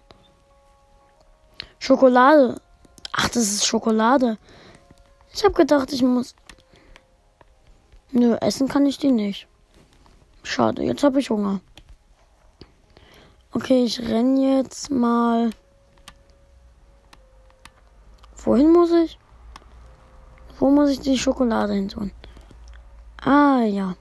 Schokolade. 1.79 2.61
Ach, 3.11 3.27
das 3.27 3.43
ist 3.43 3.65
Schokolade. 3.65 4.37
Ich 5.33 5.43
habe 5.43 5.53
gedacht, 5.55 5.91
ich 5.91 6.03
muss. 6.03 6.35
Nö, 8.11 8.35
essen 8.41 8.67
kann 8.67 8.85
ich 8.85 8.99
die 8.99 9.11
nicht. 9.11 9.47
Schade, 10.43 10.83
jetzt 10.83 11.03
habe 11.03 11.19
ich 11.19 11.29
Hunger. 11.29 11.61
Okay, 13.51 13.83
ich 13.83 13.99
renne 13.99 14.57
jetzt 14.57 14.89
mal. 14.91 15.49
Wohin 18.43 18.71
muss 18.71 18.91
ich? 18.91 19.17
Wo 20.59 20.69
muss 20.69 20.89
ich 20.89 20.99
die 20.99 21.17
Schokolade 21.17 21.73
hin 21.73 21.89
tun? 21.89 22.11
Ah, 23.25 23.63
ja. 23.63 23.95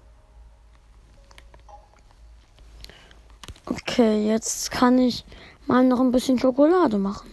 Okay, 3.66 4.26
jetzt 4.26 4.70
kann 4.70 4.98
ich 4.98 5.24
mal 5.66 5.84
noch 5.84 6.00
ein 6.00 6.10
bisschen 6.10 6.38
Schokolade 6.38 6.98
machen. 6.98 7.30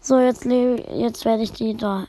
So, 0.00 0.18
jetzt, 0.18 0.44
jetzt 0.44 1.24
werde 1.24 1.42
ich 1.42 1.52
die 1.52 1.76
da 1.76 2.06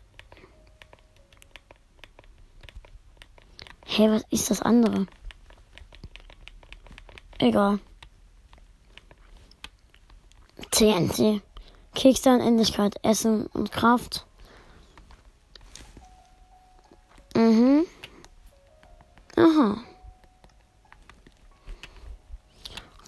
Hey, 3.98 4.12
was 4.12 4.24
ist 4.30 4.52
das 4.52 4.62
andere? 4.62 5.08
Egal. 7.40 7.80
TNT. 10.70 11.42
Keks 11.96 12.22
der 12.22 12.34
Unendlichkeit. 12.34 12.96
Essen 13.02 13.48
und 13.48 13.72
Kraft. 13.72 14.28
Mhm. 17.36 17.86
Aha. 19.38 19.78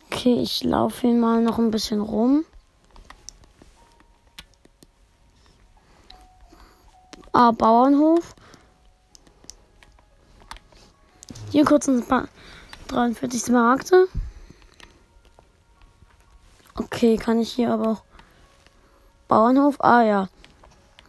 Okay, 0.05 0.41
ich 0.43 0.63
laufe 0.63 1.07
hier 1.07 1.15
mal 1.15 1.41
noch 1.41 1.57
ein 1.57 1.71
bisschen 1.71 2.01
rum. 2.01 2.45
Ah, 7.33 7.51
Bauernhof. 7.51 8.35
Hier 11.51 11.65
kurz 11.65 11.87
ein 11.87 12.05
paar 12.05 12.27
43 12.89 13.41
Smaragde. 13.41 14.07
Okay, 16.75 17.17
kann 17.17 17.39
ich 17.39 17.51
hier 17.53 17.73
aber 17.73 17.89
auch 17.89 18.03
Bauernhof? 19.27 19.77
Ah 19.79 20.03
ja. 20.03 20.29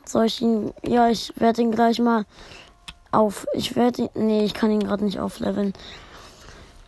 Soll 0.07 0.27
ich 0.27 0.41
ihn. 0.41 0.73
Ja, 0.83 1.09
ich 1.11 1.33
werde 1.37 1.61
ihn 1.61 1.73
gleich 1.73 1.99
mal 1.99 2.25
auf. 3.13 3.47
Ich 3.53 3.77
werde 3.77 4.03
ihn. 4.03 4.09
Nee, 4.15 4.45
ich 4.45 4.55
kann 4.55 4.71
ihn 4.71 4.83
gerade 4.83 5.05
nicht 5.05 5.21
aufleveln. 5.21 5.73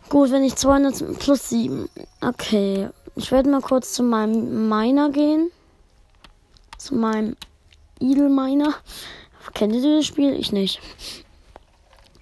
Gut, 0.09 0.31
wenn 0.31 0.43
ich 0.43 0.55
200 0.55 1.19
plus 1.19 1.49
7. 1.49 1.89
Okay. 2.21 2.89
Ich 3.15 3.31
werde 3.31 3.49
mal 3.49 3.61
kurz 3.61 3.93
zu 3.93 4.03
meinem 4.03 4.67
Miner 4.69 5.09
gehen. 5.09 5.51
Zu 6.77 6.95
meinem 6.95 7.35
Edelminer. 7.99 8.73
Kennt 9.53 9.73
ihr 9.73 9.81
dieses 9.81 10.05
Spiel? 10.05 10.33
Ich 10.33 10.51
nicht. 10.51 10.81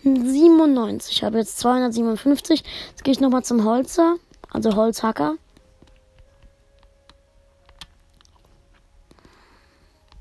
97. 0.04 1.16
Ich 1.16 1.24
habe 1.24 1.38
jetzt 1.38 1.60
257. 1.60 2.64
Jetzt 2.90 3.04
gehe 3.04 3.14
ich 3.14 3.20
nochmal 3.20 3.44
zum 3.44 3.64
Holzer, 3.64 4.16
also 4.52 4.76
Holzhacker. 4.76 5.36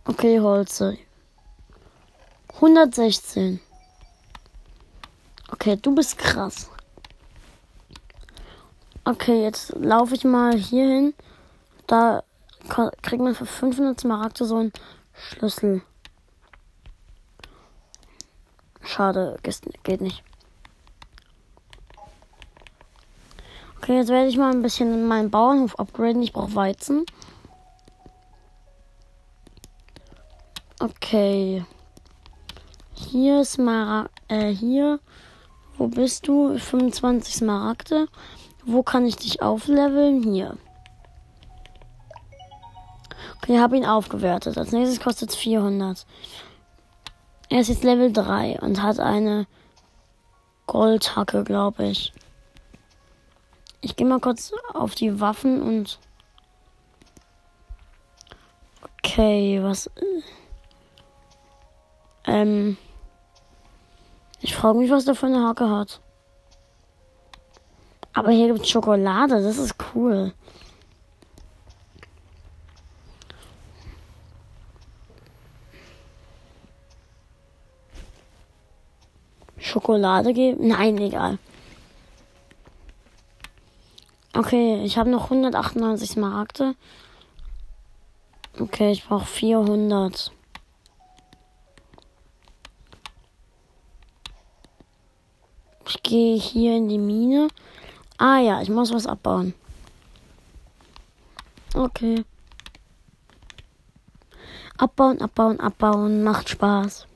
Okay, 0.05 0.41
Holze. 0.41 0.99
116. 2.57 3.61
Okay, 5.61 5.77
du 5.77 5.95
bist 5.95 6.17
krass. 6.17 6.71
Okay, 9.05 9.43
jetzt 9.43 9.75
laufe 9.77 10.15
ich 10.15 10.25
mal 10.25 10.57
hier 10.57 10.87
hin. 10.87 11.15
Da 11.87 12.23
kriegt 13.03 13.23
man 13.23 13.35
für 13.35 13.45
500 13.45 14.01
Smaragde 14.01 14.47
so 14.47 14.57
einen 14.57 14.73
Schlüssel. 15.13 15.83
Schade, 18.81 19.39
geht 19.83 20.01
nicht. 20.01 20.25
Okay, 23.77 23.99
jetzt 23.99 24.09
werde 24.09 24.31
ich 24.31 24.39
mal 24.39 24.53
ein 24.53 24.63
bisschen 24.63 25.07
meinen 25.07 25.31
Bauernhof 25.31 25.79
upgraden. 25.79 26.23
Ich 26.23 26.33
brauche 26.33 26.55
Weizen. 26.55 27.05
Okay. 30.79 31.67
Hier 32.95 33.43
ist 33.43 33.59
Mara 33.59 34.09
äh, 34.29 34.49
hier. 34.49 35.01
Wo 35.81 35.87
bist 35.87 36.29
du? 36.29 36.59
25 36.59 37.37
Smaragde. 37.37 38.07
Wo 38.67 38.83
kann 38.83 39.07
ich 39.07 39.17
dich 39.17 39.41
aufleveln? 39.41 40.23
Hier. 40.23 40.59
Okay, 43.39 43.59
habe 43.59 43.79
ihn 43.79 43.87
aufgewertet. 43.87 44.59
Als 44.59 44.73
nächstes 44.73 45.01
kostet 45.01 45.31
es 45.31 45.37
400. 45.37 46.05
Er 47.49 47.61
ist 47.61 47.69
jetzt 47.69 47.83
Level 47.83 48.13
3 48.13 48.61
und 48.61 48.83
hat 48.83 49.01
eine 49.01 49.47
Goldhacke, 50.67 51.45
glaube 51.45 51.87
ich. 51.87 52.13
Ich 53.81 53.97
gehe 53.97 54.07
mal 54.07 54.21
kurz 54.21 54.53
auf 54.75 54.95
die 54.95 55.19
Waffen 55.19 55.63
und. 55.63 55.99
Okay, 58.99 59.61
was. 59.63 59.91
Ähm. 62.27 62.77
Frage 64.61 64.77
mich, 64.77 64.91
was 64.91 65.07
der 65.07 65.15
für 65.15 65.25
eine 65.25 65.43
Hacke 65.49 65.71
hat. 65.71 66.03
Aber 68.13 68.31
hier 68.31 68.49
gibt 68.49 68.61
es 68.61 68.69
Schokolade, 68.69 69.43
das 69.43 69.57
ist 69.57 69.75
cool. 69.95 70.35
Schokolade 79.57 80.35
geben? 80.35 80.69
Nein, 80.69 80.99
egal. 80.99 81.39
Okay, 84.35 84.83
ich 84.85 84.99
habe 84.99 85.09
noch 85.09 85.25
198 85.25 86.11
Smaragde. 86.11 86.75
Okay, 88.59 88.93
ich 88.93 89.07
brauche 89.07 89.25
400. 89.25 90.33
Ich 95.91 96.05
gehe 96.05 96.39
hier 96.39 96.77
in 96.77 96.89
die 96.89 96.99
Mine. 96.99 97.49
Ah 98.17 98.39
ja, 98.39 98.63
ich 98.63 98.69
muss 98.69 98.93
was 98.93 99.09
abbauen. 99.09 99.55
Okay. 101.75 102.25
Abbauen, 104.79 105.21
abbauen, 105.21 105.59
abbauen. 105.59 106.23
Macht 106.23 106.49
Spaß. 106.49 107.09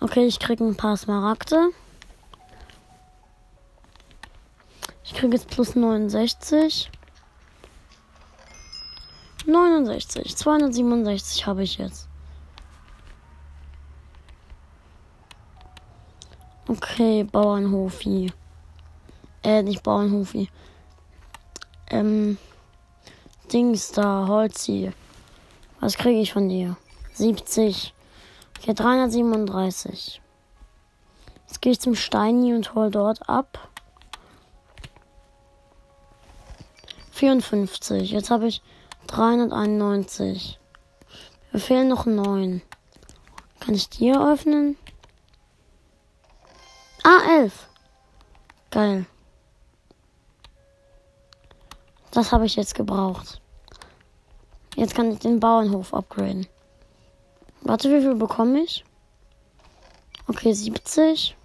Okay, 0.00 0.26
ich 0.26 0.38
kriege 0.38 0.62
ein 0.62 0.76
paar 0.76 0.98
Smaragde. 0.98 1.70
Ich 5.04 5.14
kriege 5.14 5.32
jetzt 5.32 5.48
plus 5.48 5.74
69. 5.74 6.90
69. 9.46 10.36
267 10.36 11.46
habe 11.46 11.62
ich 11.62 11.78
jetzt. 11.78 12.11
Okay, 16.72 17.22
Bauernhofi. 17.24 18.32
Äh, 19.44 19.62
nicht 19.62 19.82
Bauernhofi. 19.82 20.48
Ähm, 21.90 22.38
Dings 23.52 23.92
da, 23.92 24.26
Holzi. 24.26 24.90
Was 25.80 25.98
kriege 25.98 26.20
ich 26.20 26.32
von 26.32 26.48
dir? 26.48 26.78
70. 27.12 27.92
Okay, 28.58 28.72
337. 28.72 30.22
Jetzt 31.46 31.60
gehe 31.60 31.72
ich 31.72 31.80
zum 31.80 31.94
Steini 31.94 32.54
und 32.54 32.74
hol 32.74 32.90
dort 32.90 33.28
ab. 33.28 33.68
54. 37.10 38.12
Jetzt 38.12 38.30
habe 38.30 38.46
ich 38.46 38.62
391. 39.08 40.58
Mir 41.52 41.60
fehlen 41.60 41.88
noch 41.88 42.06
9. 42.06 42.62
Kann 43.60 43.74
ich 43.74 43.90
die 43.90 44.14
öffnen? 44.14 44.78
Ah, 47.04 47.20
11. 47.28 47.68
Geil. 48.70 49.06
Das 52.12 52.30
habe 52.30 52.46
ich 52.46 52.54
jetzt 52.54 52.74
gebraucht. 52.74 53.40
Jetzt 54.76 54.94
kann 54.94 55.10
ich 55.10 55.18
den 55.18 55.40
Bauernhof 55.40 55.92
upgraden. 55.92 56.46
Warte, 57.62 57.90
wie 57.90 58.00
viel 58.00 58.14
bekomme 58.14 58.60
ich? 58.60 58.84
Okay, 60.28 60.52
70. 60.52 61.36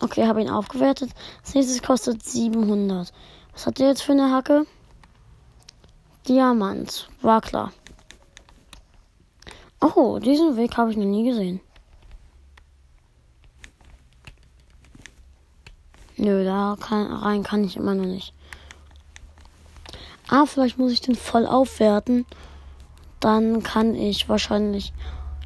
Okay, 0.00 0.26
habe 0.26 0.42
ihn 0.42 0.50
aufgewertet. 0.50 1.10
Das 1.42 1.54
nächste 1.54 1.80
kostet 1.84 2.24
700. 2.24 3.12
Was 3.52 3.66
hat 3.66 3.78
der 3.78 3.88
jetzt 3.88 4.02
für 4.02 4.12
eine 4.12 4.32
Hacke? 4.32 4.66
Diamant. 6.28 7.08
War 7.20 7.40
klar. 7.40 7.72
Oh, 9.80 10.18
diesen 10.20 10.56
Weg 10.56 10.76
habe 10.76 10.90
ich 10.92 10.96
noch 10.96 11.04
nie 11.04 11.24
gesehen. 11.24 11.60
Nö, 16.20 16.44
da 16.44 16.76
kann, 16.80 17.12
rein 17.12 17.44
kann 17.44 17.62
ich 17.62 17.76
immer 17.76 17.94
noch 17.94 18.04
nicht. 18.04 18.34
Ah, 20.28 20.46
vielleicht 20.46 20.76
muss 20.76 20.90
ich 20.90 21.00
den 21.00 21.14
voll 21.14 21.46
aufwerten. 21.46 22.26
Dann 23.20 23.62
kann 23.62 23.94
ich 23.94 24.28
wahrscheinlich. 24.28 24.92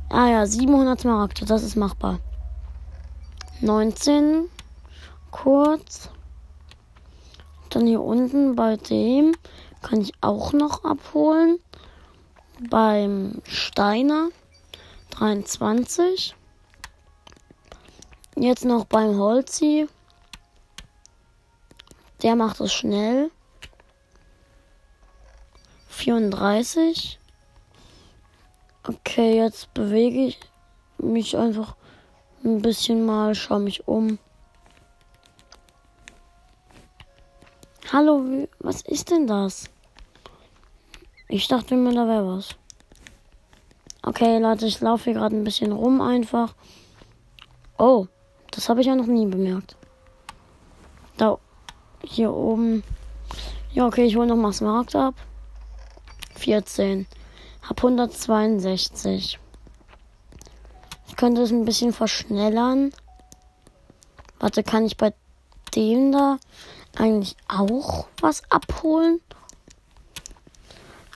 Ah 0.08 0.28
ja, 0.28 0.46
700 0.46 1.02
Smaragde, 1.02 1.44
das 1.44 1.62
ist 1.62 1.76
machbar. 1.76 2.20
19. 3.60 4.48
Kurz. 5.30 6.08
Dann 7.68 7.86
hier 7.86 8.00
unten 8.00 8.56
bei 8.56 8.76
dem 8.76 9.36
kann 9.82 10.00
ich 10.00 10.14
auch 10.22 10.54
noch 10.54 10.84
abholen. 10.84 11.58
Beim 12.70 13.42
Steiner 13.44 14.30
23. 15.10 16.34
Jetzt 18.36 18.64
noch 18.64 18.86
beim 18.86 19.18
Holzi 19.18 19.86
der 22.22 22.36
macht 22.36 22.60
es 22.60 22.72
schnell. 22.72 23.30
34. 25.88 27.18
Okay, 28.86 29.36
jetzt 29.36 29.72
bewege 29.74 30.26
ich 30.26 30.40
mich 30.98 31.36
einfach 31.36 31.76
ein 32.44 32.62
bisschen 32.62 33.04
mal, 33.04 33.34
schaue 33.34 33.60
mich 33.60 33.86
um. 33.86 34.18
Hallo, 37.92 38.48
was 38.58 38.82
ist 38.82 39.10
denn 39.10 39.26
das? 39.26 39.68
Ich 41.28 41.46
dachte 41.46 41.76
mir, 41.76 41.94
da 41.94 42.06
wäre 42.08 42.26
was. 42.26 42.56
Okay, 44.02 44.38
Leute, 44.38 44.66
ich 44.66 44.80
laufe 44.80 45.04
hier 45.04 45.14
gerade 45.14 45.36
ein 45.36 45.44
bisschen 45.44 45.72
rum 45.72 46.00
einfach. 46.00 46.54
Oh, 47.78 48.06
das 48.50 48.68
habe 48.68 48.80
ich 48.80 48.86
ja 48.86 48.96
noch 48.96 49.06
nie 49.06 49.26
bemerkt. 49.26 49.76
Da 51.16 51.38
hier 52.04 52.32
oben. 52.32 52.82
Ja, 53.72 53.86
okay, 53.86 54.04
ich 54.04 54.16
hole 54.16 54.26
noch 54.26 54.36
mal 54.36 54.52
Smaragd 54.52 54.94
ab. 54.96 55.14
14. 56.36 57.06
Hab 57.62 57.78
162. 57.78 59.38
Ich 61.08 61.16
könnte 61.16 61.42
es 61.42 61.50
ein 61.50 61.64
bisschen 61.64 61.92
verschnellern. 61.92 62.92
Warte, 64.40 64.62
kann 64.62 64.84
ich 64.84 64.96
bei 64.96 65.14
dem 65.74 66.12
da 66.12 66.38
eigentlich 66.96 67.36
auch 67.48 68.06
was 68.20 68.42
abholen? 68.50 69.20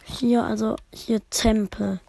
Hier, 0.04 0.44
also 0.44 0.76
hier 0.92 1.20
Tempel. 1.30 2.00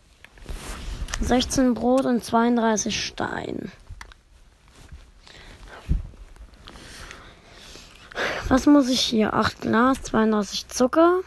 16 1.20 1.74
Brot 1.74 2.06
und 2.06 2.24
32 2.24 3.04
Stein. 3.04 3.72
Was 8.50 8.66
muss 8.66 8.88
ich 8.88 9.02
hier? 9.02 9.34
8 9.34 9.62
Glas, 9.62 10.02
32 10.04 10.70
Zucker. 10.70 11.20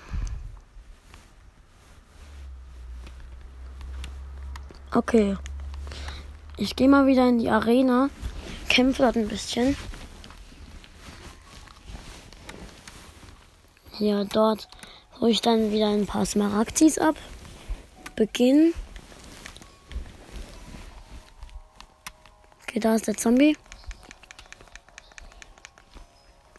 Okay. 4.93 5.37
Ich 6.57 6.77
gehe 6.77 6.89
mal 6.89 7.07
wieder 7.07 7.29
in 7.29 7.39
die 7.39 7.51
Arena. 7.51 8.09
Kämpfe 8.69 9.03
dort 9.03 9.17
ein 9.17 9.29
bisschen. 9.29 9.77
Ja, 13.99 14.25
dort 14.25 14.69
hole 15.21 15.31
ich 15.31 15.43
dann 15.43 15.73
wieder 15.73 15.89
ein 15.89 16.07
paar 16.07 16.25
Smaragdis 16.25 16.99
ab. 16.99 17.17
Beginn. 18.17 18.73
Okay, 22.63 22.81
da 22.81 22.95
ist 22.95 23.07
der 23.07 23.17
Zombie. 23.17 23.57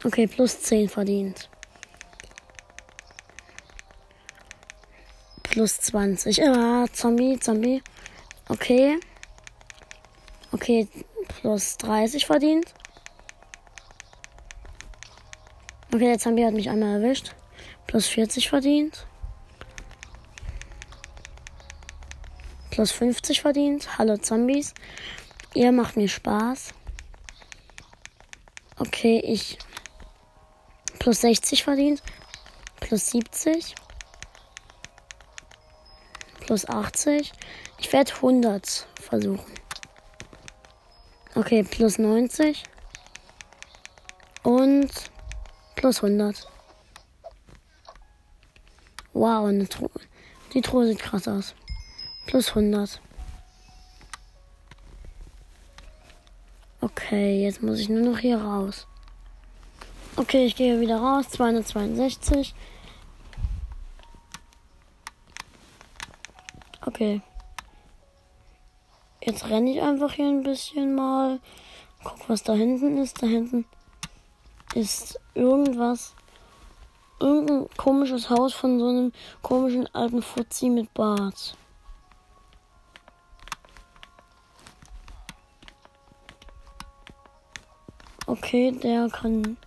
Okay, 0.03 0.25
plus 0.27 0.59
10 0.61 0.89
verdient. 0.89 1.49
Plus 5.43 5.79
20. 5.79 6.41
Ah, 6.43 6.85
Zombie, 6.91 7.37
Zombie. 7.39 7.83
Okay. 8.49 8.97
Okay, 10.51 10.87
plus 11.27 11.77
30 11.77 12.25
verdient. 12.25 12.73
Okay, 15.93 16.05
der 16.05 16.19
Zombie 16.19 16.45
hat 16.45 16.53
mich 16.53 16.69
einmal 16.69 17.01
erwischt. 17.01 17.35
Plus 17.85 18.07
40 18.07 18.49
verdient. 18.49 19.05
Plus 22.71 22.91
50 22.91 23.41
verdient. 23.41 23.97
Hallo 23.97 24.17
Zombies. 24.17 24.73
Ihr 25.53 25.71
macht 25.71 25.97
mir 25.97 26.07
Spaß. 26.07 26.73
Okay, 28.79 29.21
ich 29.23 29.57
plus 31.01 31.21
60 31.21 31.63
verdient, 31.63 32.03
plus 32.79 33.07
70, 33.09 33.73
plus 36.41 36.69
80. 36.69 37.31
Ich 37.79 37.91
werde 37.91 38.13
100 38.13 38.87
versuchen. 39.01 39.51
Okay, 41.33 41.63
plus 41.63 41.97
90. 41.97 42.63
Und 44.43 44.91
plus 45.75 46.03
100. 46.03 46.47
Wow, 49.13 49.47
eine 49.47 49.67
Truhe. 49.67 49.89
Die 50.53 50.61
Truhe 50.61 50.85
sieht 50.85 50.99
krass 50.99 51.27
aus. 51.27 51.55
Plus 52.27 52.49
100. 52.49 53.01
Okay, 56.81 57.41
jetzt 57.43 57.63
muss 57.63 57.79
ich 57.79 57.89
nur 57.89 58.01
noch 58.01 58.19
hier 58.19 58.39
raus. 58.39 58.85
Okay, 60.17 60.45
ich 60.45 60.55
gehe 60.55 60.79
wieder 60.79 60.97
raus. 60.99 61.29
262. 61.29 62.53
Okay. 66.85 67.21
Jetzt 69.23 69.45
renne 69.49 69.71
ich 69.71 69.81
einfach 69.81 70.13
hier 70.13 70.27
ein 70.27 70.43
bisschen 70.43 70.95
mal. 70.95 71.39
Guck, 72.03 72.27
was 72.27 72.43
da 72.43 72.53
hinten 72.53 72.97
ist. 72.97 73.21
Da 73.21 73.27
hinten 73.27 73.65
ist 74.75 75.19
irgendwas. 75.33 76.15
Irgendein 77.19 77.67
komisches 77.77 78.29
Haus 78.29 78.53
von 78.53 78.79
so 78.79 78.87
einem 78.87 79.13
komischen 79.41 79.87
alten 79.93 80.21
Fuzzi 80.21 80.69
mit 80.69 80.93
Bart. 80.93 81.55
Okay, 88.25 88.71
der 88.71 89.07
kann. 89.09 89.57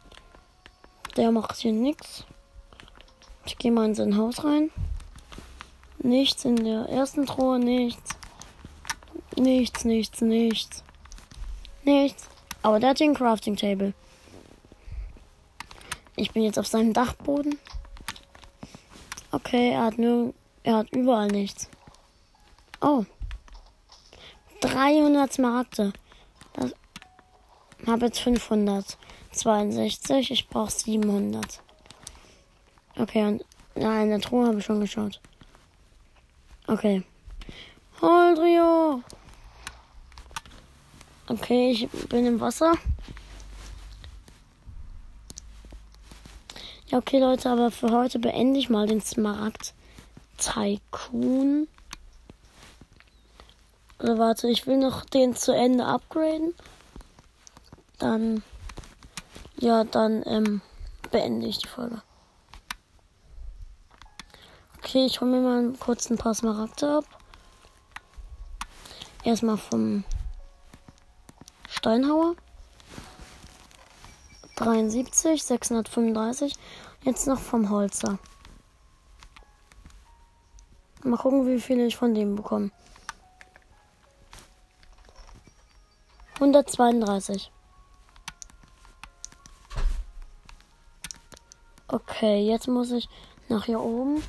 Der 1.17 1.31
macht 1.31 1.57
hier 1.57 1.73
nichts. 1.73 2.25
Ich 3.47 3.57
gehe 3.59 3.71
mal 3.71 3.87
in 3.87 3.95
sein 3.95 4.17
Haus 4.17 4.45
rein. 4.45 4.71
Nichts 5.99 6.45
in 6.45 6.57
der 6.57 6.89
ersten 6.89 7.27
Truhe, 7.27 7.59
nichts. 7.59 8.17
Nichts, 9.37 9.85
nichts, 9.85 10.21
nichts. 10.21 10.83
Nichts. 11.85 12.29
Aber 12.63 12.81
der 12.81 12.91
hat 12.91 13.01
den 13.01 13.15
Crafting 13.15 13.57
Table. 13.57 13.95
Ich 16.17 16.33
bin 16.33 16.43
jetzt 16.43 16.59
auf 16.59 16.67
seinem 16.67 16.93
Dachboden. 16.93 17.59
Okay, 19.31 19.71
er 19.73 19.85
hat 19.85 19.99
nur. 19.99 20.35
Er 20.63 20.79
hat 20.79 20.91
überall 20.93 21.29
nichts. 21.29 21.69
Oh. 22.81 23.05
300 24.61 25.33
Smaragde. 25.33 25.93
Habe 27.87 28.07
jetzt 28.07 28.21
562. 29.43 30.31
Ich 30.31 30.49
brauche 30.49 30.71
700. 30.71 31.61
Okay, 32.97 33.25
und 33.27 33.45
nein, 33.75 34.05
in 34.05 34.11
der 34.11 34.21
Truhe 34.21 34.47
habe 34.47 34.59
ich 34.59 34.65
schon 34.65 34.81
geschaut. 34.81 35.21
Okay. 36.67 37.03
Holdrio! 38.01 39.03
Okay, 41.27 41.71
ich 41.71 41.89
bin 42.09 42.27
im 42.27 42.41
Wasser. 42.41 42.75
Ja, 46.89 46.99
okay, 46.99 47.19
Leute, 47.19 47.51
aber 47.51 47.71
für 47.71 47.91
heute 47.91 48.19
beende 48.19 48.61
ich 48.61 48.71
mal 48.71 48.87
den 48.87 49.01
Smaragd 49.01 49.75
Tycoon. 50.37 51.67
Also 53.99 54.19
warte, 54.19 54.49
ich 54.49 54.67
will 54.67 54.77
noch 54.77 55.05
den 55.05 55.35
zu 55.35 55.53
Ende 55.53 55.87
upgraden 55.87 56.55
dann, 57.99 58.43
ja, 59.57 59.85
dann 59.85 60.23
ähm, 60.27 60.61
beende 61.11 61.47
ich 61.47 61.59
die 61.59 61.69
Folge. 61.69 62.03
Okay, 64.79 65.07
ich 65.07 65.21
hole 65.21 65.31
mir 65.31 65.41
mal 65.41 65.73
kurz 65.79 66.11
ein 66.11 66.19
paar 66.19 66.35
Smaragde 66.35 66.99
ab. 66.99 67.05
Erstmal 69.25 69.57
vom 69.57 70.05
Steinhauer. 71.69 72.37
73, 74.57 75.43
635. 75.43 76.55
Jetzt 77.03 77.27
noch 77.27 77.41
vom 77.41 77.71
Holzer. 77.71 78.19
Mal 81.03 81.17
gucken, 81.17 81.47
wie 81.47 81.61
viele 81.61 81.87
ich 81.87 81.97
von 81.97 82.15
dem 82.15 82.37
bekomme. 82.37 82.71
132. 86.35 87.51
Okay, 92.17 92.47
jetzt 92.47 92.69
muss 92.69 92.93
ich 92.93 93.09
nach 93.49 93.65
hier 93.65 93.81
oben. 93.81 94.23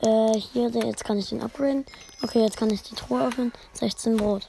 Äh, 0.00 0.38
hier, 0.38 0.70
jetzt 0.70 1.04
kann 1.04 1.18
ich 1.18 1.28
den 1.28 1.42
upgraden. 1.42 1.84
Okay, 2.22 2.40
jetzt 2.42 2.56
kann 2.56 2.70
ich 2.70 2.82
die 2.82 2.94
Truhe 2.94 3.26
öffnen. 3.26 3.52
16 3.74 4.16
Brot. 4.16 4.48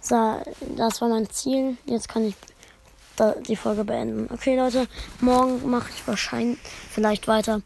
So, 0.00 0.42
das 0.76 1.00
war 1.00 1.08
mein 1.10 1.30
Ziel. 1.30 1.76
Jetzt 1.86 2.08
kann 2.08 2.26
ich 2.26 2.34
die 3.46 3.56
Folge 3.56 3.84
beenden. 3.84 4.28
Okay, 4.32 4.56
Leute, 4.56 4.88
morgen 5.20 5.70
mache 5.70 5.90
ich 5.94 6.06
wahrscheinlich 6.08 6.58
vielleicht 6.90 7.28
weiter. 7.28 7.62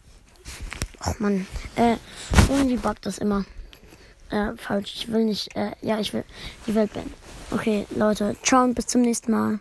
Ach 1.01 1.19
man, 1.19 1.47
äh, 1.77 1.97
irgendwie 2.51 2.77
buggt 2.77 3.07
das 3.07 3.17
immer. 3.17 3.47
Äh, 4.31 4.53
falsch. 4.57 4.93
Ich 4.97 5.11
will 5.11 5.25
nicht, 5.25 5.57
äh, 5.57 5.73
ja, 5.81 5.99
ich 5.99 6.13
will 6.13 6.25
die 6.67 6.75
Welt 6.75 6.93
beenden. 6.93 7.22
Okay, 7.55 7.87
Leute, 7.95 8.35
ciao 8.43 8.65
und 8.65 8.75
bis 8.75 8.87
zum 8.87 9.03
nächsten 9.03 9.31
Mal. 9.31 9.59